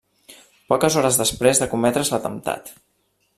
Poques 0.71 0.97
hores 1.01 1.19
després 1.21 1.61
de 1.61 1.67
cometre's 1.75 2.11
l'atemptat. 2.15 2.73